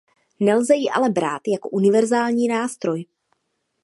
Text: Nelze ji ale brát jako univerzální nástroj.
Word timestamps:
Nelze 0.39 0.75
ji 0.77 0.89
ale 0.89 1.09
brát 1.09 1.41
jako 1.47 1.69
univerzální 1.69 2.47
nástroj. 2.47 3.05